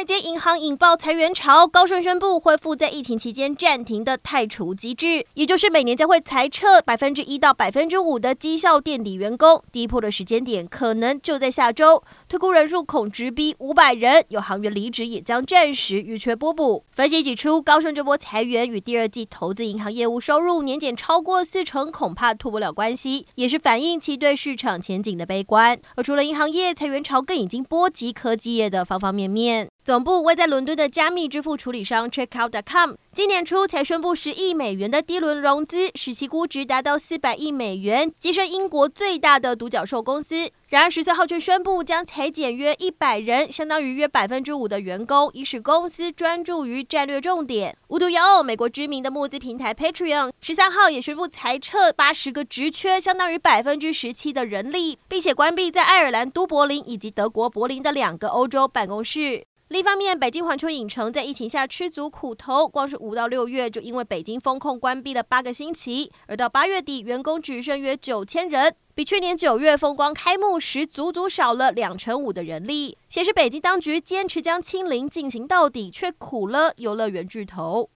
[0.00, 9.62] 华尔街银行引爆裁员潮，高盛宣布恢复在疫情期间暂停的汰除机制，也就是每年将会裁撤百分之一到百分之五的绩效垫底员工。
[9.70, 16.82] 第一波的时间点可能就在下周，退工人数恐直逼五百人，有行员离职也将暂时预缺波补。
[16.92, 25.78] 分析指出，高盛这波裁员与第二季投资银行业务收入年减超过四成，恐怕脱不了关系，也是反映其对市场前景的悲观。
[25.96, 29.68] 而除了银行业裁员潮，更已经波及科技业的方方面面。
[29.82, 40.50] 总部位在伦敦的加密支付处理商 Checkout.com，今年初才宣布十亿美元的 D 轮融资，使其估值达到四百亿美元，跻身英国最大的独角兽公司。
[40.68, 47.74] 然而十四号却宣布将裁减约一百人，相当于约百分之五的员工，以使公司专注于战略重点。
[47.88, 59.42] 无独有偶，美国知名的募资平台 Patreon 十三号也宣布裁撤八十个职缺，相当于百分之十七的人力，并且关闭在爱尔兰都柏林以及德国柏林的两个欧洲办公室。
[59.70, 77.88] 另一方面，北京环球影城在疫情下吃足苦头，光是五到六月就因为北京封控关闭了八个星期，而到八月底，员工只剩约九千人，比去年九月风光开幕时足足少了两成五的人力，显示北京当局坚持将清零进行到底，却苦了游乐园巨头。